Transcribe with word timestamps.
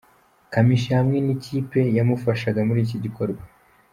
Kamichi 0.53 0.89
hamwe 0.97 1.17
n'ikipe 1.25 1.79
yamufashaga 1.97 2.59
muri 2.67 2.79
iki 2.85 2.97
gikorwa. 3.03 3.41